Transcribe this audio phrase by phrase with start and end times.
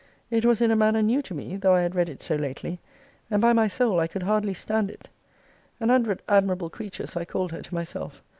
[0.31, 2.79] It was in a manner new to me, though I had read it so lately:
[3.29, 5.09] and, by my soul, I could hardly stand it.
[5.79, 8.23] An hundred admirable creatures I called her to myself.